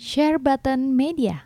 Share 0.00 0.40
Button 0.40 0.96
Media. 0.96 1.44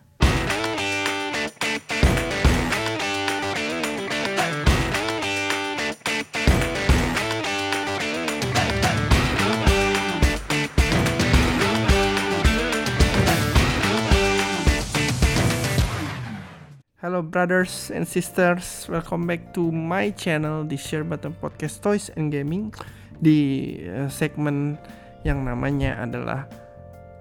Hello 17.03 17.27
brothers 17.27 17.91
and 17.91 18.07
sisters, 18.07 18.87
welcome 18.87 19.27
back 19.27 19.51
to 19.59 19.67
my 19.75 20.15
channel 20.15 20.63
di 20.63 20.79
Share 20.79 21.03
Button 21.03 21.35
Podcast 21.43 21.83
Toys 21.83 22.07
and 22.15 22.31
Gaming 22.31 22.71
di 23.19 23.83
uh, 23.83 24.07
segmen 24.07 24.79
yang 25.27 25.43
namanya 25.43 25.99
adalah 25.99 26.47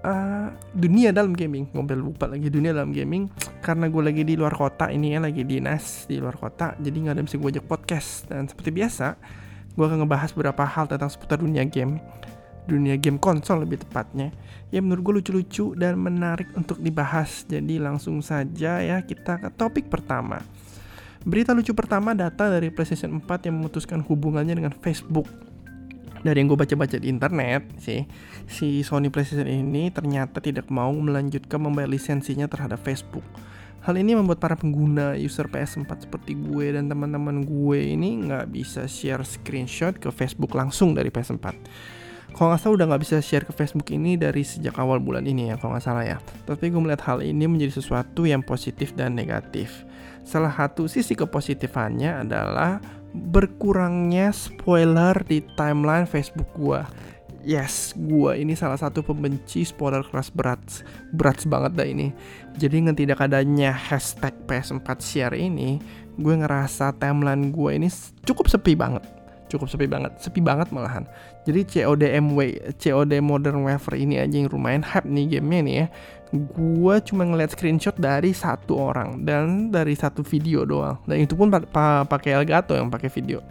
uh, 0.04 0.48
dunia 0.76 1.10
dalam 1.16 1.34
gaming. 1.34 1.72
Ngobrol 1.72 2.14
lupa 2.14 2.30
lagi 2.30 2.52
dunia 2.52 2.76
dalam 2.76 2.92
gaming. 2.92 3.32
Karena 3.64 3.88
gue 3.88 4.04
lagi 4.04 4.24
di 4.28 4.36
luar 4.36 4.54
kota 4.54 4.92
ini 4.92 5.16
ya 5.16 5.20
lagi 5.24 5.48
dinas 5.48 6.06
di 6.06 6.20
luar 6.20 6.36
kota, 6.36 6.76
jadi 6.76 6.94
nggak 7.00 7.16
ada 7.16 7.24
bisa 7.24 7.36
gue 7.40 7.50
ajak 7.56 7.66
podcast. 7.66 8.28
Dan 8.28 8.52
seperti 8.52 8.70
biasa 8.76 9.16
gue 9.74 9.86
akan 9.88 10.06
ngebahas 10.06 10.30
beberapa 10.36 10.64
hal 10.68 10.86
tentang 10.92 11.10
seputar 11.10 11.40
dunia 11.40 11.64
game. 11.66 12.04
Dunia 12.64 12.96
game 12.96 13.20
konsol 13.20 13.64
lebih 13.68 13.84
tepatnya. 13.84 14.32
Ya 14.72 14.80
menurut 14.80 15.02
gue 15.04 15.14
lucu-lucu 15.20 15.76
dan 15.76 16.00
menarik 16.00 16.52
untuk 16.56 16.80
dibahas. 16.80 17.44
Jadi 17.48 17.80
langsung 17.80 18.20
saja 18.24 18.80
ya 18.80 19.04
kita 19.04 19.40
ke 19.40 19.50
topik 19.56 19.88
pertama. 19.92 20.40
Berita 21.24 21.56
lucu 21.56 21.72
pertama 21.72 22.12
data 22.12 22.52
dari 22.52 22.68
PlayStation 22.68 23.24
4 23.24 23.48
yang 23.48 23.56
memutuskan 23.64 24.04
hubungannya 24.04 24.60
dengan 24.60 24.76
Facebook 24.76 25.53
dari 26.24 26.40
yang 26.40 26.48
gue 26.50 26.60
baca-baca 26.60 26.96
di 26.96 27.12
internet 27.12 27.84
sih 27.84 28.08
si 28.48 28.82
Sony 28.82 29.12
PlayStation 29.12 29.48
ini 29.48 29.92
ternyata 29.92 30.40
tidak 30.40 30.72
mau 30.72 30.92
melanjutkan 30.96 31.60
membayar 31.60 31.92
lisensinya 31.92 32.48
terhadap 32.48 32.80
Facebook. 32.82 33.24
Hal 33.84 34.00
ini 34.00 34.16
membuat 34.16 34.40
para 34.40 34.56
pengguna 34.56 35.20
user 35.20 35.52
PS4 35.52 36.08
seperti 36.08 36.40
gue 36.40 36.72
dan 36.72 36.88
teman-teman 36.88 37.44
gue 37.44 37.92
ini 37.92 38.32
nggak 38.32 38.48
bisa 38.56 38.88
share 38.88 39.28
screenshot 39.28 40.00
ke 40.00 40.08
Facebook 40.08 40.56
langsung 40.56 40.96
dari 40.96 41.12
PS4 41.12 41.52
kalau 42.34 42.50
nggak 42.50 42.62
salah 42.66 42.76
udah 42.82 42.86
nggak 42.90 43.04
bisa 43.06 43.18
share 43.22 43.46
ke 43.46 43.54
Facebook 43.54 43.86
ini 43.94 44.18
dari 44.18 44.42
sejak 44.42 44.74
awal 44.82 44.98
bulan 44.98 45.22
ini 45.22 45.54
ya 45.54 45.56
kalau 45.62 45.78
nggak 45.78 45.86
salah 45.86 46.02
ya. 46.02 46.18
Tapi 46.50 46.74
gue 46.74 46.82
melihat 46.82 47.06
hal 47.14 47.22
ini 47.22 47.46
menjadi 47.46 47.78
sesuatu 47.78 48.26
yang 48.26 48.42
positif 48.42 48.98
dan 48.98 49.14
negatif. 49.14 49.86
Salah 50.26 50.50
satu 50.50 50.90
sisi 50.90 51.14
kepositifannya 51.14 52.26
adalah 52.26 52.82
berkurangnya 53.14 54.34
spoiler 54.34 55.14
di 55.24 55.46
timeline 55.54 56.10
Facebook 56.10 56.50
gue 56.58 56.82
Yes, 57.44 57.92
gue 58.00 58.40
ini 58.40 58.56
salah 58.56 58.80
satu 58.80 59.04
pembenci 59.04 59.68
spoiler 59.68 60.00
keras 60.08 60.32
berat 60.32 60.64
Berat 61.12 61.44
banget 61.44 61.76
dah 61.76 61.84
ini. 61.84 62.16
Jadi 62.56 62.80
dengan 62.80 62.96
tidak 62.96 63.20
adanya 63.20 63.76
hashtag 63.76 64.32
PS4 64.48 64.88
share 65.04 65.36
ini 65.36 65.76
Gue 66.16 66.40
ngerasa 66.40 66.96
timeline 66.96 67.52
gue 67.52 67.72
ini 67.76 67.92
cukup 68.24 68.48
sepi 68.48 68.80
banget. 68.80 69.04
Cukup 69.52 69.68
sepi 69.68 69.92
banget 69.92 70.16
sepi 70.24 70.40
banget 70.40 70.72
malahan 70.72 71.04
jadi 71.44 71.62
COD 71.68 72.04
MW 72.24 72.40
COD 72.80 73.20
Modern 73.20 73.68
Warfare 73.68 74.00
ini 74.00 74.16
aja 74.16 74.32
yang 74.32 74.48
lumayan 74.48 74.84
hype 74.84 75.08
nih 75.08 75.38
gamenya 75.40 75.62
nih 75.64 75.76
ya. 75.76 75.88
Gue 76.34 76.96
cuma 77.06 77.28
ngeliat 77.28 77.54
screenshot 77.54 77.94
dari 78.00 78.34
satu 78.34 78.80
orang 78.80 79.22
dan 79.28 79.70
dari 79.70 79.94
satu 79.94 80.24
video 80.24 80.64
doang. 80.64 80.98
Dan 81.04 81.22
itu 81.22 81.36
pun 81.36 81.52
pakai 81.52 82.32
Elgato 82.40 82.74
yang 82.74 82.88
pakai 82.88 83.12
video. 83.12 83.44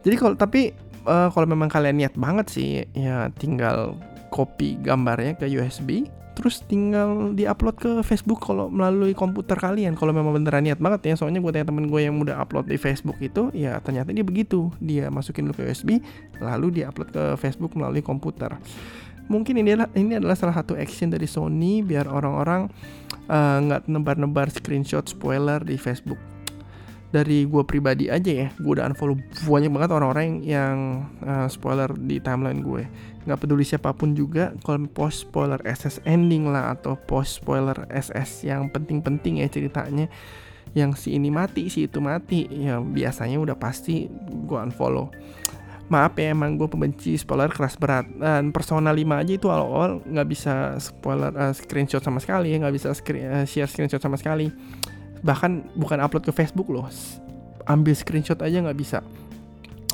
Jadi 0.00 0.16
kalau 0.16 0.34
tapi 0.38 0.72
uh, 1.04 1.28
kalau 1.34 1.46
memang 1.50 1.68
kalian 1.68 2.00
niat 2.00 2.14
banget 2.16 2.46
sih 2.48 2.86
ya 2.94 3.28
tinggal 3.36 3.98
copy 4.30 4.78
gambarnya 4.80 5.36
ke 5.36 5.50
USB 5.50 6.06
terus 6.40 6.64
tinggal 6.64 7.36
diupload 7.36 7.76
ke 7.76 7.90
Facebook 8.00 8.40
kalau 8.40 8.72
melalui 8.72 9.12
komputer 9.12 9.60
kalian. 9.60 9.92
Kalau 9.92 10.16
memang 10.16 10.32
beneran 10.32 10.64
niat 10.64 10.80
banget 10.80 11.12
ya 11.12 11.14
soalnya 11.20 11.44
gue 11.44 11.52
tanya 11.52 11.68
temen 11.68 11.84
gue 11.84 12.00
yang 12.00 12.16
udah 12.16 12.40
upload 12.40 12.64
di 12.64 12.80
Facebook 12.80 13.20
itu 13.20 13.52
ya 13.52 13.76
ternyata 13.84 14.16
dia 14.16 14.24
begitu. 14.24 14.72
Dia 14.80 15.12
masukin 15.12 15.52
dulu 15.52 15.60
ke 15.60 15.68
USB 15.68 16.00
lalu 16.40 16.80
dia 16.80 16.88
upload 16.88 17.12
ke 17.12 17.22
Facebook 17.36 17.76
melalui 17.76 18.00
komputer. 18.00 18.56
Mungkin 19.28 19.60
ini 19.60 19.76
adalah 19.76 19.92
ini 19.92 20.16
adalah 20.16 20.34
salah 20.34 20.56
satu 20.56 20.80
action 20.80 21.12
dari 21.12 21.28
Sony 21.28 21.84
biar 21.84 22.08
orang-orang 22.08 22.72
nggak 23.30 23.82
uh, 23.84 23.88
nebar-nebar 23.92 24.48
screenshot 24.48 25.06
spoiler 25.06 25.60
di 25.62 25.76
Facebook 25.76 26.18
dari 27.10 27.42
gue 27.42 27.62
pribadi 27.66 28.06
aja 28.06 28.30
ya 28.30 28.48
gue 28.54 28.70
udah 28.70 28.86
unfollow 28.86 29.18
banyak 29.50 29.70
banget 29.74 29.90
orang-orang 29.90 30.46
yang 30.46 31.06
uh, 31.26 31.50
spoiler 31.50 31.90
di 31.98 32.22
timeline 32.22 32.62
gue. 32.62 32.86
Nggak 33.26 33.38
peduli 33.42 33.66
siapa 33.66 33.90
pun 33.90 34.14
juga 34.14 34.54
kalau 34.62 34.86
post 34.86 35.26
spoiler 35.26 35.58
SS 35.66 35.98
ending 36.06 36.46
lah 36.46 36.72
atau 36.78 36.94
post 36.94 37.42
spoiler 37.42 37.74
SS 37.90 38.46
yang 38.46 38.70
penting-penting 38.70 39.42
ya 39.42 39.50
ceritanya 39.50 40.06
yang 40.70 40.94
si 40.94 41.18
ini 41.18 41.34
mati 41.34 41.66
si 41.66 41.90
itu 41.90 41.98
mati 41.98 42.46
ya 42.46 42.78
biasanya 42.78 43.42
udah 43.42 43.58
pasti 43.58 44.06
gue 44.46 44.58
unfollow. 44.58 45.10
Maaf 45.90 46.14
ya 46.14 46.30
emang 46.30 46.54
gue 46.54 46.70
pembenci 46.70 47.18
spoiler 47.18 47.50
keras 47.50 47.74
berat. 47.74 48.06
Dan 48.06 48.54
Persona 48.54 48.94
5 48.94 49.02
aja 49.10 49.32
itu 49.34 49.50
awal-awal 49.50 49.98
nggak 50.06 50.28
bisa 50.30 50.78
spoiler 50.78 51.34
uh, 51.34 51.50
screenshot 51.50 52.06
sama 52.06 52.22
sekali 52.22 52.54
ya 52.54 52.62
nggak 52.62 52.74
bisa 52.78 52.94
screen, 52.94 53.26
uh, 53.26 53.42
share 53.42 53.66
screenshot 53.66 53.98
sama 53.98 54.14
sekali 54.14 54.54
bahkan 55.20 55.68
bukan 55.76 56.00
upload 56.00 56.24
ke 56.24 56.32
Facebook 56.32 56.68
loh. 56.72 56.88
Ambil 57.68 57.94
screenshot 57.94 58.40
aja 58.40 58.60
nggak 58.60 58.78
bisa. 58.78 58.98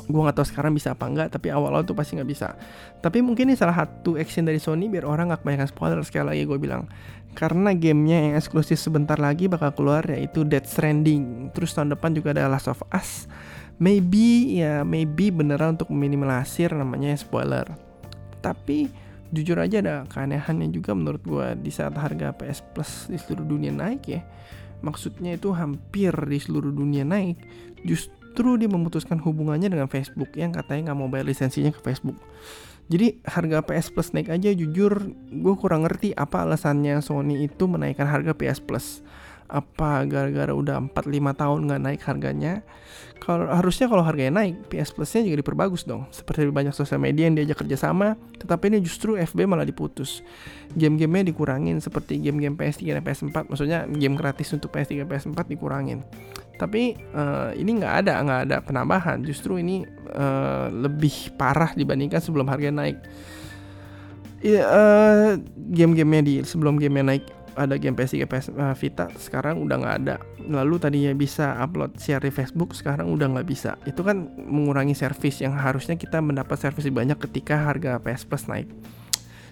Gue 0.07 0.23
nggak 0.23 0.39
tahu 0.39 0.47
sekarang 0.47 0.71
bisa 0.71 0.95
apa 0.95 1.03
enggak 1.03 1.35
tapi 1.35 1.51
awal-awal 1.51 1.83
tuh 1.83 1.95
pasti 1.95 2.15
nggak 2.15 2.29
bisa. 2.31 2.55
Tapi 3.03 3.19
mungkin 3.19 3.51
ini 3.51 3.59
salah 3.59 3.75
satu 3.75 4.15
action 4.15 4.47
dari 4.47 4.57
Sony 4.57 4.87
biar 4.87 5.03
orang 5.03 5.31
nggak 5.31 5.43
kebanyakan 5.43 5.67
spoiler 5.67 5.99
sekali 6.07 6.25
lagi 6.31 6.43
gue 6.47 6.59
bilang. 6.59 6.87
Karena 7.37 7.75
gamenya 7.75 8.17
yang 8.31 8.33
eksklusif 8.39 8.81
sebentar 8.81 9.19
lagi 9.19 9.45
bakal 9.45 9.69
keluar 9.75 10.01
yaitu 10.07 10.47
Dead 10.47 10.63
Stranding. 10.63 11.51
Terus 11.53 11.75
tahun 11.75 11.93
depan 11.93 12.15
juga 12.15 12.33
ada 12.33 12.49
Last 12.49 12.71
of 12.71 12.81
Us. 12.89 13.27
Maybe 13.77 14.57
ya 14.57 14.81
maybe 14.81 15.29
beneran 15.29 15.77
untuk 15.77 15.93
meminimalisir 15.93 16.73
namanya 16.73 17.13
spoiler. 17.13 17.67
Tapi 18.41 18.89
jujur 19.29 19.59
aja 19.59 19.83
ada 19.83 19.95
keanehannya 20.07 20.71
juga 20.71 20.95
menurut 20.95 21.19
gue 21.21 21.47
di 21.59 21.71
saat 21.71 21.93
harga 21.99 22.31
PS 22.31 22.63
Plus 22.71 22.91
di 23.11 23.19
seluruh 23.19 23.43
dunia 23.43 23.75
naik 23.75 24.07
ya 24.07 24.23
maksudnya 24.85 25.35
itu 25.35 25.53
hampir 25.53 26.13
di 26.13 26.39
seluruh 26.41 26.69
dunia 26.69 27.03
naik 27.03 27.37
justru 27.85 28.57
dia 28.57 28.69
memutuskan 28.69 29.17
hubungannya 29.17 29.73
dengan 29.73 29.89
Facebook 29.89 30.33
yang 30.37 30.53
katanya 30.53 30.91
nggak 30.91 30.97
mau 30.97 31.09
bayar 31.09 31.25
lisensinya 31.25 31.73
ke 31.73 31.81
Facebook. 31.81 32.17
Jadi 32.87 33.19
harga 33.27 33.67
PS 33.67 33.91
Plus 33.91 34.15
naik 34.15 34.31
aja 34.31 34.47
jujur 34.55 35.11
gue 35.27 35.53
kurang 35.59 35.83
ngerti 35.83 36.15
apa 36.15 36.47
alasannya 36.47 37.03
Sony 37.03 37.43
itu 37.43 37.67
menaikkan 37.67 38.07
harga 38.07 38.31
PS 38.31 38.63
Plus. 38.63 39.03
Apa 39.47 40.03
gara-gara 40.03 40.51
udah 40.51 40.83
4-5 40.91 41.39
tahun 41.39 41.59
nggak 41.67 41.81
naik 41.81 42.01
harganya? 42.03 42.53
Kalau 43.17 43.49
harusnya 43.49 43.89
kalau 43.89 44.05
harganya 44.05 44.45
naik, 44.45 44.69
PS 44.69 44.93
Plusnya 44.93 45.25
juga 45.25 45.41
diperbagus 45.41 45.83
dong. 45.83 46.05
Seperti 46.13 46.47
banyak 46.47 46.71
sosial 46.71 47.01
media 47.01 47.25
yang 47.25 47.35
diajak 47.35 47.65
kerjasama, 47.65 48.13
tetapi 48.37 48.69
ini 48.69 48.79
justru 48.85 49.17
FB 49.17 49.49
malah 49.49 49.65
diputus. 49.65 50.21
Game-gamenya 50.77 51.33
dikurangin 51.33 51.81
seperti 51.81 52.21
game-game 52.21 52.55
PS3 52.55 52.99
dan 52.99 53.03
PS4. 53.03 53.37
Maksudnya 53.49 53.79
game 53.89 54.15
gratis 54.15 54.53
untuk 54.53 54.69
PS3 54.69 55.03
dan 55.03 55.07
PS4 55.09 55.39
dikurangin 55.49 56.05
tapi 56.57 56.97
uh, 57.13 57.53
ini 57.53 57.77
nggak 57.77 57.93
ada 58.03 58.13
nggak 58.25 58.41
ada 58.49 58.57
penambahan 58.65 59.21
justru 59.21 59.61
ini 59.61 59.85
uh, 60.11 60.67
lebih 60.73 61.37
parah 61.37 61.71
dibandingkan 61.77 62.17
sebelum 62.17 62.49
harga 62.49 62.73
naik 62.73 62.97
uh, 64.57 65.37
game-gamenya 65.69 66.23
di 66.25 66.35
sebelum 66.41 66.81
gamenya 66.81 67.05
naik 67.15 67.25
ada 67.57 67.75
game 67.75 67.97
PS3 67.97 68.29
PS 68.29 68.47
uh, 68.53 68.77
Vita 68.77 69.09
sekarang 69.17 69.59
udah 69.65 69.75
nggak 69.81 69.95
ada. 70.05 70.15
Lalu 70.45 70.77
tadinya 70.77 71.11
bisa 71.17 71.57
upload 71.57 71.97
share 71.97 72.21
di 72.21 72.31
Facebook 72.31 72.77
sekarang 72.77 73.09
udah 73.09 73.33
nggak 73.33 73.47
bisa. 73.49 73.75
Itu 73.83 74.05
kan 74.05 74.29
mengurangi 74.37 74.93
servis 74.93 75.41
yang 75.41 75.57
harusnya 75.57 75.97
kita 75.97 76.21
mendapat 76.21 76.55
servis 76.55 76.85
lebih 76.85 77.03
banyak 77.03 77.17
ketika 77.27 77.57
harga 77.57 77.97
PS 77.99 78.23
Plus 78.29 78.45
naik. 78.47 78.69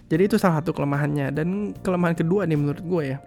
Jadi 0.05 0.21
itu 0.29 0.37
salah 0.37 0.61
satu 0.61 0.71
kelemahannya. 0.71 1.33
Dan 1.33 1.73
kelemahan 1.81 2.13
kedua 2.13 2.45
nih 2.45 2.55
menurut 2.55 2.85
gue 2.85 3.03
ya 3.17 3.19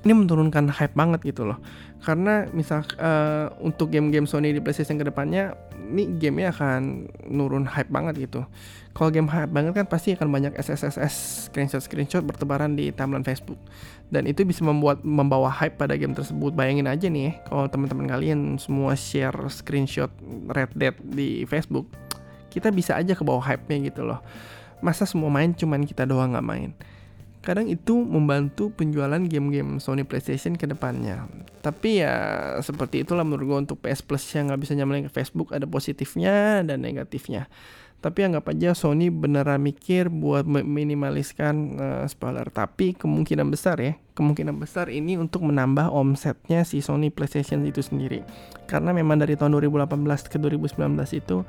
ini 0.00 0.12
menurunkan 0.16 0.72
hype 0.72 0.96
banget 0.96 1.20
gitu 1.24 1.44
loh. 1.44 1.60
Karena 2.00 2.48
misal 2.56 2.80
uh, 2.96 3.52
untuk 3.60 3.92
game-game 3.92 4.24
Sony 4.24 4.56
di 4.56 4.60
PlayStation 4.64 4.96
ke 4.96 5.04
depannya 5.04 5.52
ini 5.76 6.16
gamenya 6.16 6.56
akan 6.56 7.12
nurun 7.28 7.68
hype 7.68 7.92
banget 7.92 8.30
gitu. 8.30 8.48
Kalau 8.96 9.12
game 9.12 9.28
hype 9.28 9.52
banget 9.52 9.76
kan 9.76 9.86
pasti 9.86 10.16
akan 10.16 10.32
banyak 10.32 10.52
SSSS 10.56 11.46
screenshot 11.52 11.84
screenshot 11.84 12.24
bertebaran 12.24 12.72
di 12.72 12.88
timeline 12.96 13.26
Facebook. 13.26 13.60
Dan 14.08 14.24
itu 14.24 14.42
bisa 14.48 14.64
membuat 14.64 15.04
membawa 15.04 15.52
hype 15.52 15.76
pada 15.76 15.92
game 16.00 16.16
tersebut. 16.16 16.56
Bayangin 16.56 16.88
aja 16.88 17.06
nih 17.12 17.36
kalau 17.44 17.68
teman-teman 17.68 18.08
kalian 18.08 18.56
semua 18.56 18.96
share 18.96 19.36
screenshot 19.52 20.10
Red 20.48 20.72
Dead 20.72 20.96
di 21.04 21.44
Facebook 21.44 21.86
kita 22.50 22.74
bisa 22.74 22.98
aja 22.98 23.14
ke 23.14 23.22
bawah 23.22 23.46
hype-nya 23.46 23.78
gitu 23.92 24.02
loh. 24.02 24.18
Masa 24.82 25.06
semua 25.06 25.30
main 25.30 25.54
cuman 25.54 25.86
kita 25.86 26.02
doang 26.08 26.34
nggak 26.34 26.48
main 26.48 26.72
kadang 27.40 27.72
itu 27.72 27.96
membantu 27.96 28.68
penjualan 28.72 29.20
game-game 29.20 29.80
Sony 29.80 30.04
PlayStation 30.04 30.56
ke 30.60 30.68
depannya. 30.68 31.24
Tapi 31.64 32.04
ya 32.04 32.14
seperti 32.60 33.04
itulah 33.04 33.24
menurut 33.24 33.44
gue 33.48 33.58
untuk 33.68 33.76
PS 33.80 34.04
Plus 34.04 34.24
yang 34.36 34.52
nggak 34.52 34.60
bisa 34.60 34.72
nyambung 34.76 35.08
ke 35.08 35.12
Facebook 35.12 35.52
ada 35.56 35.64
positifnya 35.64 36.60
dan 36.64 36.84
negatifnya. 36.84 37.48
tapi 38.00 38.24
anggap 38.24 38.48
aja 38.48 38.72
Sony 38.72 39.12
beneran 39.12 39.60
mikir 39.60 40.08
buat 40.08 40.48
minimaliskan 40.48 41.54
uh, 41.76 42.04
spoiler 42.08 42.48
tapi 42.48 42.96
kemungkinan 42.96 43.52
besar 43.52 43.76
ya 43.76 44.00
kemungkinan 44.16 44.56
besar 44.56 44.88
ini 44.88 45.20
untuk 45.20 45.44
menambah 45.44 45.92
omsetnya 45.92 46.64
si 46.64 46.80
Sony 46.80 47.12
PlayStation 47.12 47.60
itu 47.68 47.84
sendiri 47.84 48.24
karena 48.64 48.96
memang 48.96 49.20
dari 49.20 49.36
tahun 49.36 49.52
2018 49.52 50.32
ke 50.32 50.36
2019 50.40 50.80
itu 51.12 51.44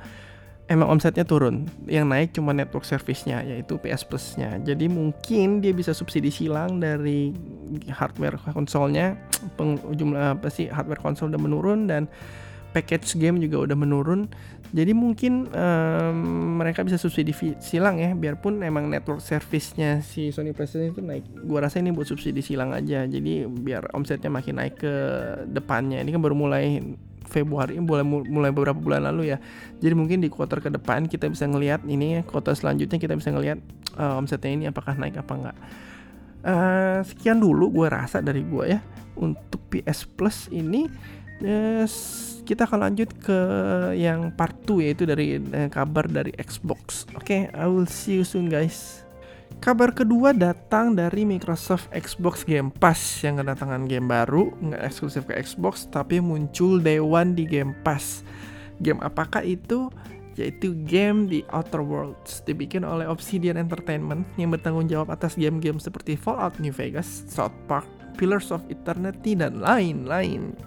emang 0.71 0.88
omsetnya 0.88 1.27
turun 1.27 1.68
yang 1.85 2.07
naik 2.07 2.31
cuma 2.31 2.56
network 2.56 2.88
service-nya 2.88 3.44
yaitu 3.44 3.75
PS 3.75 4.07
Plus-nya 4.07 4.57
jadi 4.63 4.88
mungkin 4.88 5.59
dia 5.59 5.75
bisa 5.75 5.91
subsidi 5.91 6.31
silang 6.31 6.79
dari 6.79 7.35
hardware 7.91 8.39
konsolnya 8.56 9.19
jumlah 9.91 10.39
apa 10.39 10.47
sih 10.47 10.71
hardware 10.71 11.03
konsol 11.03 11.27
udah 11.27 11.41
menurun 11.41 11.91
dan 11.91 12.07
package 12.71 13.19
game 13.19 13.44
juga 13.44 13.68
udah 13.68 13.75
menurun 13.75 14.31
jadi 14.71 14.95
mungkin 14.95 15.51
um, 15.51 16.18
mereka 16.56 16.88
bisa 16.88 16.95
subsidi 16.95 17.35
silang 17.59 18.00
ya, 18.00 18.15
biarpun 18.15 18.63
emang 18.63 18.88
network 18.88 19.19
service-nya 19.19 20.00
si 20.00 20.31
Sony 20.31 20.56
PlayStation 20.56 20.95
itu 20.95 21.03
naik. 21.03 21.27
Gua 21.44 21.68
rasa 21.68 21.83
ini 21.83 21.91
buat 21.91 22.07
subsidi 22.07 22.39
silang 22.39 22.71
aja. 22.71 23.03
Jadi 23.03 23.44
biar 23.51 23.91
omsetnya 23.91 24.31
makin 24.31 24.63
naik 24.63 24.79
ke 24.79 24.94
depannya. 25.51 26.00
Ini 26.00 26.15
kan 26.15 26.23
baru 26.23 26.39
mulai 26.39 26.79
Februari, 27.31 27.80
mulai 27.80 28.04
mulai 28.04 28.51
beberapa 28.51 28.75
bulan 28.75 29.07
lalu 29.07 29.31
ya. 29.31 29.38
Jadi 29.80 29.95
mungkin 29.95 30.19
di 30.19 30.28
quarter 30.28 30.60
ke 30.60 30.68
depan 30.68 31.07
kita 31.07 31.31
bisa 31.31 31.48
ngelihat 31.48 31.88
ini 31.88 32.19
ya, 32.19 32.22
selanjutnya 32.28 33.00
kita 33.00 33.16
bisa 33.16 33.31
ngelihat 33.31 33.63
uh, 33.95 34.19
omsetnya 34.19 34.51
ini 34.51 34.66
apakah 34.68 35.00
naik 35.00 35.16
apa 35.16 35.33
enggak. 35.33 35.57
Uh, 36.42 37.00
sekian 37.06 37.39
dulu 37.39 37.69
gue 37.69 37.88
rasa 37.88 38.18
dari 38.18 38.42
gue 38.42 38.66
ya 38.66 38.81
untuk 39.13 39.62
PS 39.69 40.10
Plus 40.10 40.50
ini 40.50 40.89
Yes, 41.42 42.38
kita 42.45 42.69
akan 42.69 42.86
lanjut 42.86 43.10
ke 43.18 43.39
yang 43.98 44.30
part 44.38 44.54
2 44.69 44.86
yaitu 44.86 45.10
dari 45.10 45.42
eh, 45.42 45.69
kabar 45.74 46.06
dari 46.06 46.30
Xbox. 46.38 47.10
Oke, 47.18 47.18
okay, 47.18 47.42
I 47.57 47.66
will 47.66 47.89
see 47.89 48.22
you 48.22 48.22
soon 48.22 48.45
guys. 48.45 49.01
Kabar 49.61 49.93
kedua 49.93 50.33
datang 50.33 50.97
dari 50.97 51.21
Microsoft 51.21 51.85
Xbox 51.93 52.41
Game 52.41 52.73
Pass 52.73 53.21
yang 53.21 53.37
kedatangan 53.37 53.85
game 53.85 54.09
baru, 54.09 54.49
nggak 54.57 54.81
eksklusif 54.89 55.29
ke 55.29 55.37
Xbox, 55.37 55.85
tapi 55.85 56.17
muncul 56.17 56.81
Day 56.81 56.97
One 56.97 57.37
di 57.37 57.45
Game 57.45 57.77
Pass. 57.85 58.25
Game 58.81 58.97
apakah 59.05 59.45
itu? 59.45 59.93
Yaitu 60.33 60.73
game 60.89 61.29
The 61.29 61.45
Outer 61.53 61.85
Worlds, 61.85 62.41
dibikin 62.41 62.81
oleh 62.81 63.05
Obsidian 63.05 63.53
Entertainment 63.53 64.25
yang 64.41 64.49
bertanggung 64.49 64.89
jawab 64.89 65.13
atas 65.13 65.37
game-game 65.37 65.77
seperti 65.77 66.17
Fallout 66.17 66.57
New 66.57 66.73
Vegas, 66.73 67.29
South 67.29 67.53
Park, 67.69 67.85
Pillars 68.17 68.49
of 68.49 68.65
Eternity, 68.65 69.37
dan 69.37 69.61
lain-lain 69.61 70.57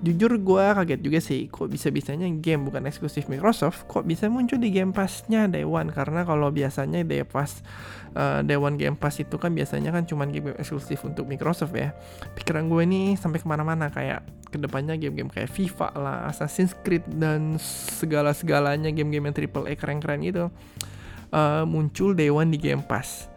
jujur 0.00 0.32
gue 0.40 0.64
kaget 0.76 1.00
juga 1.04 1.20
sih 1.20 1.52
kok 1.52 1.68
bisa-bisanya 1.68 2.24
game 2.40 2.64
bukan 2.64 2.88
eksklusif 2.88 3.28
Microsoft 3.28 3.84
kok 3.84 4.08
bisa 4.08 4.32
muncul 4.32 4.56
di 4.56 4.72
Game 4.72 4.96
Pass-nya 4.96 5.44
Day 5.46 5.62
One? 5.62 5.92
Karena 5.92 6.24
kalau 6.24 6.48
biasanya 6.48 7.04
Day 7.04 7.20
Pass 7.22 7.60
uh, 8.16 8.40
Day 8.40 8.56
One 8.56 8.80
Game 8.80 8.96
Pass 8.96 9.20
itu 9.20 9.36
kan 9.36 9.52
biasanya 9.52 9.92
kan 9.92 10.08
cuma 10.08 10.24
game 10.24 10.56
eksklusif 10.56 11.04
untuk 11.04 11.28
Microsoft 11.28 11.76
ya. 11.76 11.92
Pikiran 12.32 12.72
gue 12.72 12.82
ini 12.82 13.14
sampai 13.20 13.38
ke 13.38 13.46
mana-mana 13.46 13.92
kayak 13.92 14.24
ke 14.50 14.58
depannya 14.58 14.98
game-game 14.98 15.30
kayak 15.30 15.46
FIFA 15.52 15.88
lah 15.94 16.16
Assassin's 16.26 16.74
Creed 16.82 17.06
dan 17.06 17.54
segala-segalanya 18.02 18.90
game-game 18.90 19.30
yang 19.30 19.36
triple 19.36 19.70
A 19.70 19.78
keren-keren 19.78 20.26
gitu 20.26 20.50
uh, 21.30 21.64
muncul 21.66 22.12
Day 22.18 22.28
One 22.28 22.50
di 22.50 22.58
Game 22.58 22.82
Pass 22.82 23.29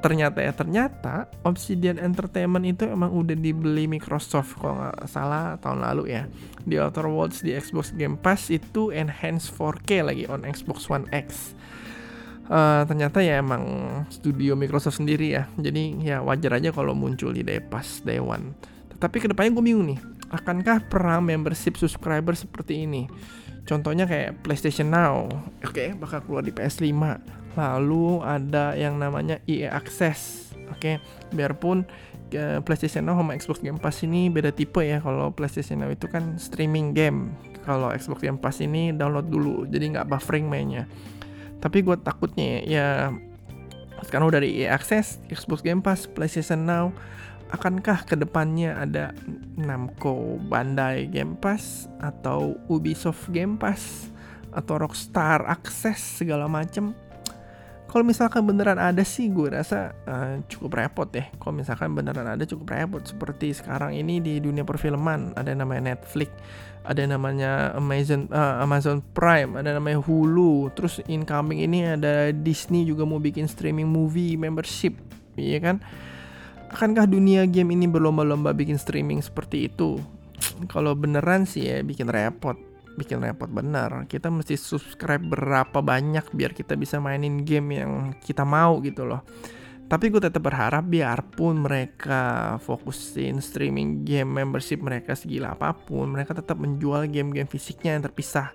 ternyata 0.00 0.40
ya 0.40 0.52
ternyata 0.56 1.28
Obsidian 1.44 2.00
Entertainment 2.00 2.64
itu 2.64 2.88
emang 2.88 3.12
udah 3.12 3.36
dibeli 3.36 3.84
Microsoft 3.86 4.56
kalau 4.58 4.80
nggak 4.80 5.06
salah 5.06 5.60
tahun 5.60 5.84
lalu 5.84 6.16
ya. 6.16 6.26
Di 6.64 6.80
Outer 6.80 7.06
Worlds 7.06 7.44
di 7.44 7.54
Xbox 7.54 7.92
Game 7.94 8.16
Pass 8.16 8.48
itu 8.48 8.90
enhance 8.90 9.52
4K 9.52 9.90
lagi 10.04 10.24
on 10.26 10.42
Xbox 10.48 10.88
One 10.88 11.06
X. 11.12 11.54
Uh, 12.50 12.82
ternyata 12.82 13.22
ya 13.22 13.38
emang 13.38 13.62
studio 14.10 14.58
Microsoft 14.58 14.98
sendiri 14.98 15.38
ya. 15.38 15.46
Jadi 15.54 16.02
ya 16.02 16.24
wajar 16.24 16.58
aja 16.58 16.74
kalau 16.74 16.96
muncul 16.96 17.30
di 17.30 17.46
Day 17.46 17.62
Pass 17.62 18.02
Day 18.02 18.18
One. 18.18 18.56
Tetapi 18.96 19.16
ke 19.22 19.26
depannya 19.30 19.54
gue 19.54 19.64
bingung 19.64 19.86
nih 19.86 20.00
akankah 20.30 20.86
perang 20.86 21.26
membership 21.26 21.78
subscriber 21.78 22.34
seperti 22.34 22.84
ini? 22.84 23.10
Contohnya 23.64 24.08
kayak 24.08 24.42
PlayStation 24.42 24.90
Now 24.90 25.30
oke 25.62 25.70
okay, 25.70 25.94
bakal 25.94 26.26
keluar 26.26 26.42
di 26.42 26.50
PS5 26.50 26.90
lalu 27.58 28.22
ada 28.22 28.78
yang 28.78 28.98
namanya 28.98 29.42
EA 29.46 29.74
Access 29.74 30.50
oke? 30.70 30.78
Okay? 30.78 30.94
biarpun 31.34 31.86
uh, 32.34 32.58
PlayStation 32.62 33.06
Now 33.06 33.18
sama 33.18 33.34
Xbox 33.38 33.58
Game 33.62 33.78
Pass 33.78 34.02
ini 34.06 34.30
beda 34.30 34.54
tipe 34.54 34.82
ya. 34.82 35.02
Kalau 35.02 35.34
PlayStation 35.34 35.82
Now 35.82 35.90
itu 35.90 36.06
kan 36.06 36.38
streaming 36.38 36.94
game. 36.94 37.34
Kalau 37.66 37.90
Xbox 37.92 38.22
Game 38.22 38.38
Pass 38.38 38.62
ini 38.62 38.94
download 38.94 39.28
dulu 39.30 39.66
jadi 39.66 39.98
nggak 39.98 40.06
buffering 40.10 40.46
mainnya. 40.46 40.86
Tapi 41.60 41.84
gue 41.84 41.96
takutnya 42.00 42.64
ya 42.64 43.12
sekarang 44.00 44.32
udah 44.32 44.40
dari 44.40 44.64
EA 44.64 44.72
Access 44.72 45.20
Xbox 45.28 45.60
Game 45.60 45.84
Pass 45.84 46.08
PlayStation 46.08 46.64
Now 46.64 46.94
akankah 47.50 48.06
ke 48.06 48.14
depannya 48.14 48.78
ada 48.78 49.12
Namco 49.58 50.38
Bandai 50.48 51.10
Game 51.10 51.36
Pass 51.36 51.90
atau 52.00 52.56
Ubisoft 52.70 53.28
Game 53.34 53.58
Pass 53.60 54.08
atau 54.50 54.80
Rockstar 54.80 55.44
Access 55.46 56.22
segala 56.22 56.48
macem 56.48 56.96
kalau 57.90 58.06
misalkan 58.06 58.46
beneran 58.46 58.78
ada 58.78 59.02
sih 59.02 59.26
gue 59.34 59.50
rasa 59.50 59.90
uh, 60.06 60.38
cukup 60.46 60.78
repot 60.78 61.10
ya. 61.10 61.26
Kalau 61.42 61.58
misalkan 61.58 61.90
beneran 61.90 62.22
ada 62.22 62.46
cukup 62.46 62.70
repot. 62.70 63.02
Seperti 63.02 63.50
sekarang 63.50 63.98
ini 63.98 64.22
di 64.22 64.38
dunia 64.38 64.62
perfilman 64.62 65.34
ada 65.34 65.50
yang 65.50 65.66
namanya 65.66 65.98
Netflix 65.98 66.30
ada 66.86 67.02
yang 67.02 67.18
namanya 67.18 67.74
Amazon 67.74 68.30
uh, 68.30 68.62
Amazon 68.62 69.02
Prime 69.10 69.58
ada 69.58 69.74
yang 69.74 69.82
namanya 69.82 70.06
Hulu. 70.06 70.70
Terus 70.78 71.02
incoming 71.10 71.66
ini 71.66 71.98
ada 71.98 72.30
Disney 72.30 72.86
juga 72.86 73.02
mau 73.02 73.18
bikin 73.18 73.50
streaming 73.50 73.90
movie 73.90 74.38
membership 74.38 74.94
iya 75.34 75.58
kan? 75.58 75.82
Akankah 76.70 77.10
dunia 77.10 77.50
game 77.50 77.74
ini 77.74 77.90
berlomba-lomba 77.90 78.54
bikin 78.54 78.78
streaming 78.78 79.18
seperti 79.18 79.66
itu? 79.66 79.98
Kalau 80.70 80.94
beneran 80.94 81.42
sih 81.42 81.66
ya 81.66 81.82
bikin 81.82 82.06
repot 82.06 82.69
bikin 82.98 83.22
repot 83.22 83.50
benar. 83.50 84.06
Kita 84.10 84.32
mesti 84.32 84.58
subscribe 84.58 85.22
berapa 85.22 85.78
banyak 85.78 86.34
biar 86.34 86.54
kita 86.54 86.74
bisa 86.74 86.98
mainin 86.98 87.42
game 87.46 87.82
yang 87.82 87.92
kita 88.22 88.42
mau 88.42 88.78
gitu 88.82 89.06
loh. 89.06 89.22
Tapi 89.90 90.06
gue 90.06 90.22
tetap 90.22 90.46
berharap 90.46 90.86
biarpun 90.86 91.66
mereka 91.66 92.54
fokusin 92.62 93.42
streaming 93.42 94.06
game 94.06 94.30
membership 94.30 94.78
mereka 94.78 95.18
segila 95.18 95.58
apa 95.58 95.74
pun 95.74 96.14
mereka 96.14 96.30
tetap 96.30 96.62
menjual 96.62 97.10
game-game 97.10 97.50
fisiknya 97.50 97.98
yang 97.98 98.06
terpisah. 98.06 98.54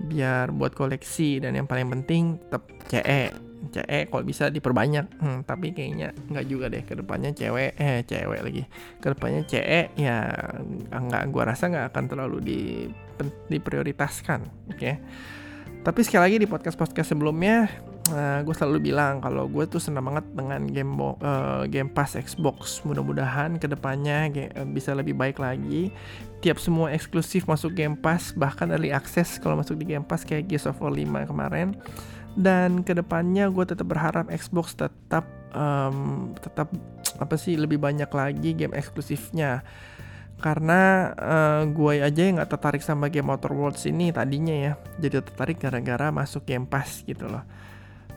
Biar 0.00 0.48
buat 0.48 0.72
koleksi 0.72 1.44
dan 1.44 1.60
yang 1.60 1.68
paling 1.68 1.92
penting 1.92 2.40
tetap 2.40 2.72
CE 2.88 3.52
CE 3.70 4.10
kalau 4.10 4.24
bisa 4.26 4.50
diperbanyak. 4.50 5.06
Hmm, 5.22 5.44
tapi 5.46 5.70
kayaknya 5.70 6.10
nggak 6.32 6.46
juga 6.48 6.66
deh. 6.72 6.82
Ke 6.82 6.98
depannya 6.98 7.30
cewek 7.30 7.78
eh 7.78 8.02
cewek 8.02 8.40
lagi. 8.42 8.62
Ke 8.98 9.14
depannya 9.14 9.44
CE 9.46 9.94
ya 9.94 10.32
nggak 10.88 11.30
gua 11.30 11.54
rasa 11.54 11.70
nggak 11.70 11.94
akan 11.94 12.04
terlalu 12.08 12.38
di 12.42 12.60
diprioritaskan 13.48 14.72
oke? 14.72 14.78
Okay? 14.78 14.94
tapi 15.82 16.06
sekali 16.06 16.22
lagi 16.30 16.36
di 16.38 16.46
podcast 16.46 16.78
podcast 16.78 17.10
sebelumnya 17.10 17.66
uh, 18.10 18.14
eh, 18.14 18.38
gue 18.46 18.54
selalu 18.54 18.90
bilang 18.92 19.18
kalau 19.18 19.46
gue 19.46 19.66
tuh 19.66 19.78
senang 19.78 20.06
banget 20.10 20.26
dengan 20.34 20.62
game 20.66 20.92
uh, 20.98 21.66
game 21.66 21.90
pass 21.90 22.18
Xbox. 22.18 22.82
Mudah-mudahan 22.82 23.58
ke 23.58 23.66
depannya 23.70 24.30
uh, 24.54 24.66
bisa 24.66 24.94
lebih 24.94 25.14
baik 25.14 25.38
lagi. 25.38 25.94
Tiap 26.42 26.58
semua 26.58 26.90
eksklusif 26.90 27.46
masuk 27.46 27.74
game 27.74 27.94
pass 27.94 28.34
bahkan 28.34 28.70
early 28.70 28.90
access 28.90 29.38
kalau 29.38 29.58
masuk 29.58 29.78
di 29.78 29.94
game 29.94 30.06
pass 30.06 30.26
kayak 30.26 30.50
Gears 30.50 30.66
of 30.66 30.78
War 30.82 30.90
5 30.90 31.30
kemarin. 31.30 31.78
Dan 32.32 32.80
ke 32.80 32.96
depannya 32.96 33.52
gue 33.52 33.64
tetap 33.68 33.84
berharap 33.90 34.32
Xbox 34.32 34.72
tetap 34.72 35.28
um, 35.52 36.32
tetap 36.40 36.72
apa 37.20 37.36
sih 37.36 37.60
lebih 37.60 37.76
banyak 37.76 38.08
lagi 38.08 38.56
game 38.56 38.72
eksklusifnya 38.72 39.60
karena 40.42 41.14
uh, 41.14 41.62
gue 41.70 42.02
aja 42.02 42.20
yang 42.26 42.42
nggak 42.42 42.50
tertarik 42.50 42.82
sama 42.82 43.06
game 43.06 43.30
Outer 43.30 43.54
Worlds 43.54 43.86
ini 43.86 44.10
tadinya 44.10 44.50
ya. 44.52 44.72
Jadi 44.98 45.22
tertarik 45.22 45.62
gara-gara 45.62 46.10
masuk 46.10 46.42
Game 46.42 46.66
Pass 46.66 47.06
gitu 47.06 47.30
loh. 47.30 47.46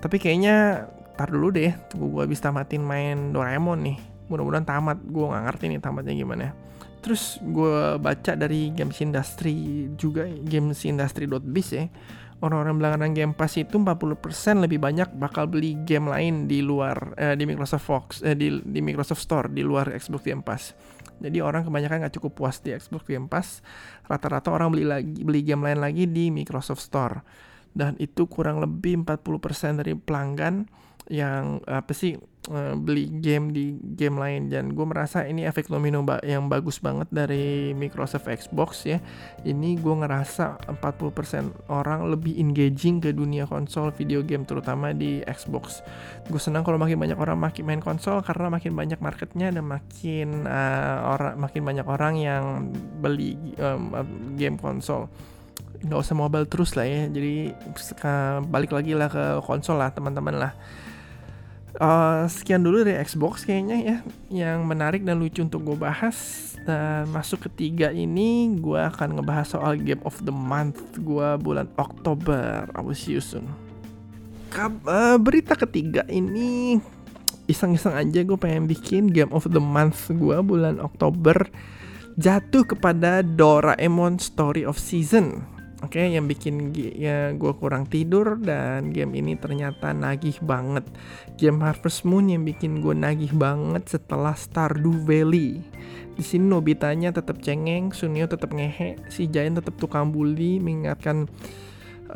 Tapi 0.01 0.17
kayaknya 0.17 0.89
tar 1.13 1.29
dulu 1.29 1.53
deh 1.53 1.71
tunggu 1.87 2.09
gue 2.19 2.25
bisa 2.33 2.49
tamatin 2.49 2.81
main 2.81 3.29
Doraemon 3.29 3.79
nih. 3.85 3.97
Mudah-mudahan 4.27 4.65
tamat. 4.65 4.97
Gue 5.05 5.29
nggak 5.29 5.43
ngerti 5.45 5.65
nih 5.69 5.79
tamatnya 5.79 6.13
gimana. 6.17 6.57
Terus 7.05 7.37
gue 7.45 8.01
baca 8.01 8.33
dari 8.33 8.73
games 8.73 8.97
industry 8.97 9.85
juga 9.93 10.25
games 10.25 10.81
industry.biz 10.81 11.69
ya. 11.77 11.85
Orang-orang 12.43 12.75
belakang 12.81 13.13
Game 13.15 13.33
Pass 13.37 13.55
itu 13.55 13.79
40% 13.79 14.19
lebih 14.59 14.81
banyak 14.81 15.15
bakal 15.15 15.47
beli 15.47 15.79
game 15.87 16.11
lain 16.11 16.51
di 16.51 16.59
luar 16.59 17.15
eh, 17.15 17.33
di 17.39 17.47
Microsoft 17.47 17.85
Fox 17.87 18.05
eh, 18.25 18.35
di, 18.35 18.59
di 18.59 18.83
Microsoft 18.83 19.23
Store 19.23 19.47
di 19.47 19.63
luar 19.63 19.93
Xbox 19.95 20.21
Game 20.25 20.43
Pass. 20.43 20.75
Jadi 21.19 21.39
orang 21.39 21.63
kebanyakan 21.63 22.05
nggak 22.05 22.15
cukup 22.19 22.31
puas 22.35 22.59
di 22.59 22.75
Xbox 22.75 23.07
Game 23.07 23.31
Pass, 23.31 23.63
rata-rata 24.05 24.51
orang 24.51 24.71
beli 24.71 24.85
lagi 24.85 25.23
beli 25.23 25.41
game 25.41 25.63
lain 25.63 25.79
lagi 25.79 26.03
di 26.09 26.29
Microsoft 26.29 26.83
Store. 26.83 27.23
Dan 27.75 27.99
itu 27.99 28.27
kurang 28.31 28.63
lebih 28.63 29.03
40% 29.03 29.83
dari 29.83 29.99
pelanggan 29.99 30.63
yang 31.11 31.59
apa 31.67 31.91
sih 31.91 32.15
uh, 32.51 32.73
beli 32.77 33.09
game 33.09 33.51
di 33.53 33.77
game 33.77 34.17
lain. 34.17 34.51
Dan 34.51 34.73
gue 34.73 34.85
merasa 34.85 35.25
ini 35.25 35.45
efek 35.45 35.69
domino 35.69 36.05
yang 36.21 36.47
bagus 36.51 36.77
banget 36.81 37.09
dari 37.09 37.73
Microsoft 37.73 38.29
Xbox 38.29 38.85
ya. 38.85 39.01
Ini 39.45 39.77
gue 39.79 39.95
ngerasa 39.95 40.69
40% 40.69 41.71
orang 41.71 42.09
lebih 42.09 42.37
engaging 42.37 43.01
ke 43.01 43.09
dunia 43.13 43.49
konsol 43.49 43.89
video 43.93 44.21
game 44.21 44.45
terutama 44.45 44.93
di 44.93 45.21
Xbox. 45.25 45.81
Gue 46.29 46.41
senang 46.41 46.65
kalau 46.65 46.77
makin 46.77 46.97
banyak 46.97 47.17
orang 47.17 47.37
makin 47.37 47.63
main 47.65 47.81
konsol 47.81 48.21
karena 48.21 48.49
makin 48.49 48.73
banyak 48.73 48.99
marketnya 49.01 49.49
dan 49.53 49.65
makin 49.65 50.45
uh, 50.45 51.15
orang 51.17 51.33
makin 51.39 51.61
banyak 51.65 51.87
orang 51.87 52.13
yang 52.19 52.43
beli 53.01 53.37
um, 53.61 53.93
game 54.37 54.57
konsol. 54.57 55.09
Nggak 55.85 56.01
usah 56.01 56.15
mobile 56.17 56.47
terus 56.49 56.73
lah 56.73 56.87
ya. 56.87 57.05
Jadi 57.11 57.53
balik 58.49 58.73
lagi 58.73 58.97
lah 58.97 59.09
ke 59.11 59.25
konsol 59.45 59.77
lah 59.77 59.93
teman-teman 59.93 60.33
lah 60.33 60.53
uh, 61.79 62.25
sekian 62.27 62.63
dulu 62.63 62.83
dari 62.83 62.99
Xbox 63.03 63.43
kayaknya 63.43 63.77
ya. 63.79 63.97
Yang 64.31 64.59
menarik 64.65 65.01
dan 65.03 65.19
lucu 65.19 65.43
untuk 65.43 65.63
gue 65.63 65.77
bahas 65.77 66.17
dan 66.65 67.05
masuk 67.13 67.45
ketiga 67.51 67.93
ini 67.93 68.57
gue 68.57 68.79
akan 68.79 69.21
ngebahas 69.21 69.53
soal 69.53 69.77
Game 69.77 70.01
of 70.01 70.17
the 70.25 70.33
Month 70.33 70.99
gue 70.99 71.29
bulan 71.39 71.69
Oktober. 71.77 72.67
I 72.73 72.79
will 72.81 72.97
see 72.97 73.15
you 73.15 73.23
soon. 73.23 73.47
Kab 74.51 74.71
uh, 74.87 75.19
berita 75.19 75.53
ketiga 75.55 76.07
ini 76.07 76.79
iseng-iseng 77.45 77.93
aja 77.93 78.19
gue 78.25 78.37
pengen 78.39 78.65
bikin 78.65 79.11
Game 79.11 79.31
of 79.35 79.45
the 79.51 79.61
Month 79.61 80.11
gue 80.11 80.37
bulan 80.41 80.81
Oktober. 80.81 81.47
Jatuh 82.15 82.63
kepada 82.63 83.19
Doraemon 83.19 84.23
Story 84.23 84.63
of 84.63 84.79
Season 84.79 85.54
Oke, 85.83 85.99
okay, 85.99 86.15
yang 86.15 86.23
bikin 86.23 86.71
ya 86.95 87.35
gue 87.35 87.51
kurang 87.59 87.83
tidur 87.83 88.39
dan 88.39 88.95
game 88.95 89.19
ini 89.19 89.35
ternyata 89.35 89.91
nagih 89.91 90.39
banget. 90.39 90.87
Game 91.35 91.59
Harvest 91.59 92.07
Moon 92.07 92.31
yang 92.31 92.47
bikin 92.47 92.79
gue 92.79 92.95
nagih 92.95 93.35
banget 93.35 93.99
setelah 93.99 94.31
Stardew 94.39 94.95
Valley. 95.03 95.59
Di 96.15 96.23
sini 96.23 96.47
Nobitanya 96.47 97.11
tetap 97.11 97.43
cengeng, 97.43 97.91
Sunio 97.91 98.23
tetap 98.23 98.55
ngehe, 98.55 98.95
si 99.11 99.27
Giant 99.27 99.59
tetap 99.59 99.75
tukang 99.75 100.15
bully, 100.15 100.63
mengingatkan 100.63 101.27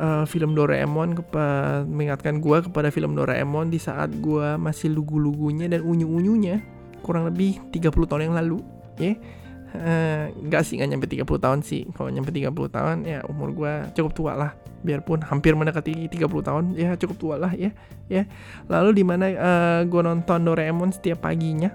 uh, 0.00 0.24
film 0.24 0.56
Doraemon 0.56 1.20
kepada 1.20 1.84
mengingatkan 1.84 2.40
gue 2.40 2.64
kepada 2.64 2.88
film 2.88 3.12
Doraemon 3.12 3.68
di 3.68 3.76
saat 3.76 4.08
gue 4.24 4.56
masih 4.56 4.88
lugu-lugunya 4.88 5.68
dan 5.68 5.84
unyu-unyunya 5.84 6.64
kurang 7.04 7.28
lebih 7.28 7.60
30 7.76 7.92
tahun 8.08 8.32
yang 8.32 8.36
lalu, 8.40 8.64
ya. 8.96 9.12
Yeah 9.12 9.40
Eh, 9.70 10.60
sih, 10.66 10.74
nggak 10.82 10.90
nyampe 10.90 11.06
30 11.06 11.38
tahun 11.38 11.60
sih. 11.62 11.86
Kalau 11.94 12.10
nyampe 12.10 12.34
30 12.34 12.50
tahun 12.50 13.06
ya 13.06 13.22
umur 13.30 13.54
gue 13.54 13.72
cukup 13.94 14.12
tua 14.14 14.32
lah. 14.34 14.50
Biarpun 14.82 15.22
hampir 15.22 15.54
mendekati 15.54 16.10
30 16.10 16.42
tahun, 16.42 16.64
ya 16.74 16.98
cukup 16.98 17.16
tua 17.20 17.34
lah 17.38 17.52
ya. 17.54 17.70
Ya. 18.10 18.26
Lalu 18.66 19.02
di 19.02 19.04
mana 19.06 19.30
uh, 19.30 19.34
eh, 19.38 19.80
gue 19.86 20.02
nonton 20.02 20.42
Doraemon 20.42 20.90
setiap 20.90 21.22
paginya 21.22 21.70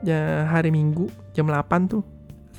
ya, 0.00 0.48
hari 0.48 0.72
Minggu 0.72 1.12
jam 1.36 1.44
8 1.44 1.92
tuh. 1.92 2.02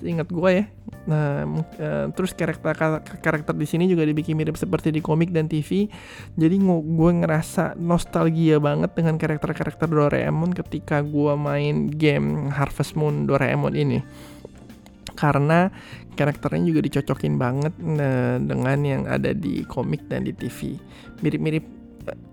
Ingat 0.02 0.30
gue 0.30 0.50
ya. 0.54 0.66
Nah, 1.02 1.46
uh, 1.82 2.06
terus 2.14 2.38
karakter 2.38 2.78
karakter 3.22 3.58
di 3.58 3.66
sini 3.66 3.90
juga 3.90 4.06
dibikin 4.06 4.38
mirip 4.38 4.54
seperti 4.54 4.94
di 4.94 5.02
komik 5.02 5.34
dan 5.34 5.50
TV. 5.50 5.90
Jadi 6.38 6.56
gue 6.62 7.12
ngerasa 7.26 7.74
nostalgia 7.82 8.62
banget 8.62 8.94
dengan 8.94 9.18
karakter-karakter 9.18 9.90
Doraemon 9.90 10.54
ketika 10.54 11.02
gue 11.02 11.34
main 11.34 11.90
game 11.90 12.54
Harvest 12.54 12.94
Moon 12.94 13.26
Doraemon 13.26 13.74
ini 13.74 14.02
karena 15.22 15.70
karakternya 16.18 16.74
juga 16.74 16.82
dicocokin 16.82 17.38
banget 17.38 17.74
nah, 17.78 18.42
dengan 18.42 18.82
yang 18.82 19.04
ada 19.06 19.38
di 19.38 19.62
komik 19.70 20.10
dan 20.10 20.26
di 20.26 20.34
TV. 20.34 20.82
Mirip-mirip 21.22 21.62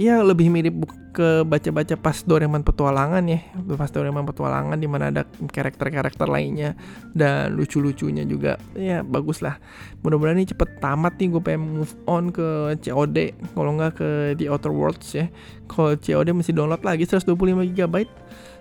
ya 0.01 0.25
lebih 0.25 0.49
mirip 0.49 0.89
ke 1.13 1.45
baca-baca 1.45 1.93
pas 2.01 2.17
Doraemon 2.25 2.65
petualangan 2.65 3.21
ya. 3.29 3.45
Pas 3.77 3.93
Doraemon 3.93 4.25
petualangan 4.25 4.81
di 4.81 4.89
mana 4.89 5.13
ada 5.13 5.29
karakter-karakter 5.29 6.25
lainnya. 6.25 6.73
Dan 7.13 7.53
lucu-lucunya 7.53 8.25
juga 8.25 8.57
ya 8.73 9.05
bagus 9.05 9.45
lah. 9.45 9.61
Mudah-mudahan 10.01 10.41
ini 10.41 10.49
cepet 10.49 10.81
tamat 10.81 11.21
nih 11.21 11.29
gue 11.29 11.43
pengen 11.45 11.85
move 11.85 11.95
on 12.09 12.33
ke 12.33 12.81
COD 12.81 13.37
kalau 13.53 13.77
nggak 13.77 13.93
ke 14.01 14.09
The 14.41 14.49
Outer 14.49 14.73
Worlds 14.73 15.13
ya. 15.13 15.29
Kalau 15.69 15.93
COD 15.93 16.33
masih 16.33 16.57
download 16.57 16.81
lagi 16.81 17.05
125 17.05 17.37
GB 17.77 17.95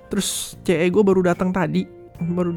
terus 0.07 0.55
CE 0.63 0.87
gue 0.87 1.03
baru 1.03 1.19
datang 1.19 1.51
tadi 1.51 1.83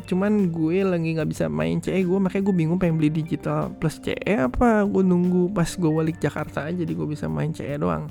cuman 0.08 0.48
gue 0.48 0.80
lagi 0.80 1.16
nggak 1.16 1.30
bisa 1.30 1.44
main 1.52 1.78
CE 1.84 2.00
gue 2.00 2.18
makanya 2.18 2.48
gue 2.48 2.54
bingung 2.56 2.78
pengen 2.80 2.96
beli 2.96 3.12
digital 3.12 3.68
plus 3.76 4.00
CE 4.00 4.34
apa. 4.34 4.84
Gue 4.88 5.04
nunggu 5.04 5.52
pas 5.52 5.68
gue 5.68 5.90
balik 5.90 6.16
Jakarta 6.18 6.68
aja 6.68 6.80
jadi 6.80 6.92
gue 6.92 7.08
bisa 7.08 7.28
main 7.28 7.52
CE 7.52 7.76
doang. 7.76 8.08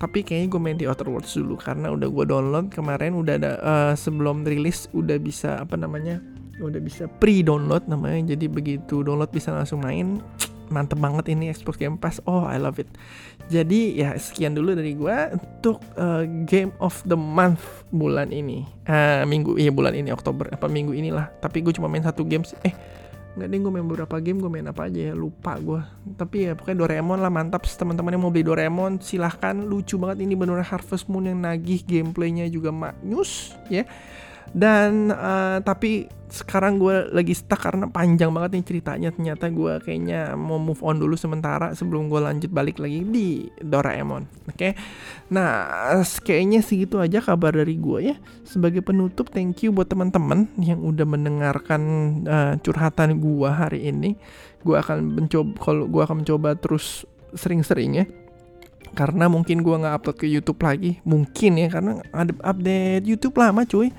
Tapi 0.00 0.24
kayaknya 0.26 0.48
gue 0.50 0.60
main 0.60 0.78
di 0.80 0.88
Outer 0.88 1.08
Worlds 1.12 1.32
dulu 1.36 1.54
karena 1.60 1.92
udah 1.92 2.08
gue 2.08 2.24
download 2.26 2.66
kemarin 2.72 3.14
udah 3.14 3.34
ada 3.38 3.52
uh, 3.62 3.92
sebelum 3.94 4.42
rilis 4.42 4.90
udah 4.96 5.20
bisa 5.20 5.62
apa 5.62 5.78
namanya 5.78 6.18
udah 6.58 6.80
bisa 6.82 7.06
pre 7.06 7.44
download 7.44 7.86
namanya. 7.86 8.34
Jadi 8.34 8.48
begitu 8.48 9.04
download 9.04 9.30
bisa 9.30 9.52
langsung 9.52 9.84
main 9.84 10.18
mantep 10.72 10.96
banget 10.96 11.28
ini 11.28 11.52
Xbox 11.52 11.76
Game 11.76 12.00
Pass. 12.00 12.18
Oh 12.24 12.48
I 12.48 12.56
love 12.56 12.80
it. 12.80 12.88
Jadi 13.52 14.00
ya 14.00 14.16
sekian 14.16 14.56
dulu 14.56 14.72
dari 14.72 14.96
gue 14.96 15.16
untuk 15.36 15.84
uh, 16.00 16.24
Game 16.48 16.72
of 16.80 17.04
the 17.04 17.18
Month 17.18 17.86
bulan 17.92 18.32
ini. 18.32 18.64
Uh, 18.88 19.28
minggu 19.28 19.60
iya 19.60 19.68
bulan 19.68 19.92
ini 19.92 20.08
Oktober. 20.08 20.48
Apa 20.48 20.66
minggu 20.66 20.96
inilah. 20.96 21.28
Tapi 21.38 21.60
gue 21.60 21.76
cuma 21.76 21.86
main 21.86 22.02
satu 22.02 22.24
game 22.24 22.42
eh 22.64 22.72
nggak 23.32 23.48
deh 23.48 23.58
gue 23.64 23.72
main 23.72 23.88
beberapa 23.88 24.20
game 24.20 24.44
gue 24.44 24.50
main 24.52 24.66
apa 24.68 24.88
aja 24.88 25.12
ya? 25.12 25.14
Lupa 25.16 25.56
gue 25.56 25.80
tapi 26.20 26.48
ya 26.48 26.56
pokoknya 26.56 26.78
Doraemon 26.84 27.20
lah 27.20 27.32
mantap. 27.32 27.68
Teman-teman 27.68 28.16
yang 28.16 28.22
mau 28.24 28.32
beli 28.32 28.48
Doraemon 28.48 29.04
silahkan. 29.04 29.54
Lucu 29.54 30.00
banget 30.00 30.24
ini 30.24 30.32
benar 30.32 30.64
Harvest 30.64 31.12
Moon 31.12 31.28
yang 31.28 31.44
nagih 31.44 31.84
gameplaynya 31.84 32.48
juga 32.48 32.72
maknyus 32.72 33.52
ya 33.68 33.84
dan 34.50 35.14
uh, 35.14 35.62
tapi 35.62 36.10
sekarang 36.32 36.80
gue 36.80 37.12
lagi 37.12 37.36
stuck 37.36 37.60
karena 37.60 37.84
panjang 37.92 38.32
banget 38.32 38.56
nih 38.56 38.64
ceritanya. 38.64 39.08
Ternyata 39.12 39.52
gue 39.52 39.72
kayaknya 39.84 40.32
mau 40.32 40.56
move 40.56 40.80
on 40.80 40.96
dulu 40.96 41.12
sementara 41.12 41.76
sebelum 41.76 42.08
gue 42.08 42.20
lanjut 42.24 42.48
balik 42.48 42.80
lagi 42.80 43.04
di 43.04 43.52
Doraemon 43.60 44.48
oke? 44.48 44.56
Okay? 44.56 44.72
nah 45.28 45.68
kayaknya 46.24 46.64
segitu 46.64 46.96
aja 46.96 47.20
kabar 47.20 47.52
dari 47.52 47.76
gue 47.76 48.16
ya. 48.16 48.16
Sebagai 48.48 48.80
penutup 48.80 49.28
thank 49.28 49.60
you 49.60 49.76
buat 49.76 49.92
teman-teman 49.92 50.48
yang 50.56 50.80
udah 50.80 51.04
mendengarkan 51.04 51.82
uh, 52.24 52.54
curhatan 52.64 53.20
gue 53.20 53.50
hari 53.52 53.92
ini. 53.92 54.16
Gue 54.64 54.80
akan 54.80 55.04
mencoba 55.04 55.52
kalau 55.60 55.84
gue 55.84 56.00
akan 56.00 56.24
mencoba 56.24 56.56
terus 56.56 57.04
sering-sering 57.36 57.92
ya. 58.00 58.06
Karena 58.92 59.28
mungkin 59.28 59.60
gue 59.64 59.72
nggak 59.72 59.94
upload 60.00 60.16
ke 60.16 60.26
YouTube 60.28 60.60
lagi. 60.64 60.96
Mungkin 61.04 61.60
ya 61.60 61.68
karena 61.68 62.00
ada 62.12 62.32
update 62.40 63.04
YouTube 63.04 63.36
lama 63.36 63.68
cuy 63.68 63.92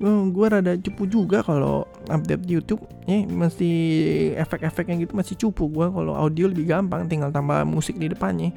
uh, 0.00 0.24
gue 0.28 0.46
rada 0.48 0.72
cupu 0.80 1.06
juga 1.06 1.44
kalau 1.44 1.84
update 2.08 2.44
YouTube. 2.48 2.82
Ya 3.04 3.24
masih 3.28 3.76
efek-efek 4.36 4.88
yang 4.90 4.98
gitu 5.04 5.14
masih 5.14 5.34
cupu 5.36 5.68
gue 5.68 5.86
kalau 5.88 6.16
audio 6.16 6.48
lebih 6.48 6.68
gampang 6.68 7.06
tinggal 7.06 7.30
tambah 7.30 7.62
musik 7.68 7.96
di 8.00 8.10
depannya. 8.10 8.50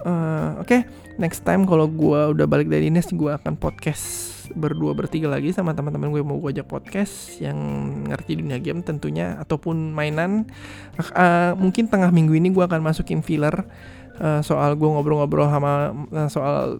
Uh, 0.00 0.56
oke 0.64 0.64
okay, 0.64 0.80
next 1.20 1.44
time 1.44 1.68
kalau 1.68 1.84
gue 1.84 2.32
udah 2.32 2.48
balik 2.48 2.72
dari 2.72 2.88
dinas 2.88 3.12
gue 3.12 3.28
akan 3.36 3.60
podcast 3.60 4.32
berdua 4.56 4.96
bertiga 4.96 5.28
lagi 5.28 5.52
sama 5.52 5.76
teman-teman 5.76 6.08
gue 6.08 6.24
mau 6.24 6.40
gue 6.40 6.56
ajak 6.56 6.72
podcast 6.72 7.36
yang 7.36 7.60
ngerti 8.08 8.40
dunia 8.40 8.56
game 8.56 8.80
tentunya 8.80 9.36
ataupun 9.36 9.92
mainan. 9.92 10.48
Uh, 10.96 11.52
mungkin 11.60 11.92
tengah 11.92 12.08
minggu 12.08 12.32
ini 12.32 12.48
gue 12.48 12.64
akan 12.64 12.80
masukin 12.80 13.20
filler 13.20 13.68
uh, 14.20 14.40
soal 14.44 14.76
gue 14.76 14.88
ngobrol-ngobrol 14.88 15.48
sama 15.48 15.92
uh, 16.12 16.28
soal 16.28 16.78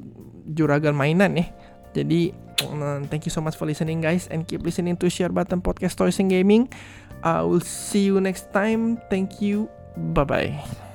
juragan 0.50 0.96
mainan 0.96 1.38
ya 1.38 1.46
jadi 1.90 2.34
thank 3.09 3.26
you 3.26 3.33
so 3.33 3.40
much 3.40 3.57
for 3.57 3.67
listening 3.67 4.00
guys 4.00 4.26
and 4.29 4.47
keep 4.47 4.62
listening 4.62 4.97
to 4.99 5.09
Share 5.09 5.31
Button 5.31 5.61
Podcast 5.61 5.97
Toys 5.97 6.19
and 6.21 6.31
Gaming. 6.31 6.69
I 7.23 7.43
will 7.43 7.61
see 7.61 8.05
you 8.05 8.21
next 8.21 8.52
time. 8.52 9.00
Thank 9.11 9.40
you. 9.40 9.69
Bye 9.97 10.25
bye. 10.25 10.88